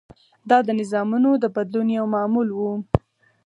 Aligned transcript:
دا 0.49 0.57
د 0.67 0.69
نظامونو 0.81 1.29
د 1.43 1.45
بدلون 1.55 1.87
یو 1.97 2.05
معمول 2.15 2.47
و. 2.53 2.59